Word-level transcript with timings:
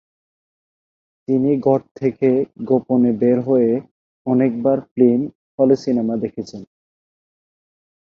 তিনি 1.27 1.51
ঘড় 1.65 1.85
থেকে 1.95 2.29
গোপনে 2.67 3.11
বের 3.21 3.37
হয়ে 3.47 3.71
অনেকবার 4.27 4.77
ফিল্ম 4.91 5.21
হলে 5.57 5.75
সিনেমা 5.83 6.15
দেখেছেন। 6.23 6.61